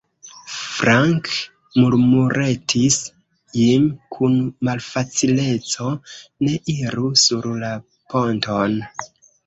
[0.53, 1.29] Frank,
[1.81, 2.97] murmuretis
[3.59, 5.95] Jim kun malfacileco,
[6.49, 8.81] ne iru sur la ponton!